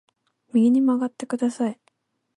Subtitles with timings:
[0.51, 1.79] 右に曲がってください